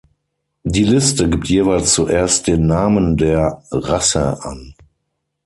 Die 0.63 0.83
Liste 0.83 1.29
gibt 1.29 1.47
jeweils 1.47 1.93
zuerst 1.93 2.47
den 2.47 2.65
Namen 2.65 3.17
der 3.17 3.61
„Rasse“ 3.69 4.43
an. 4.43 4.73